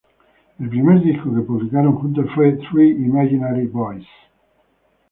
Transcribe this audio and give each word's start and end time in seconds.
El 0.59 0.67
primer 0.67 0.99
disco 1.03 1.31
que 1.35 1.41
publicaron 1.43 1.93
juntos 1.93 2.25
fue 2.33 2.53
"Three 2.53 2.89
Imaginary 2.89 3.67
Boys". 3.67 4.07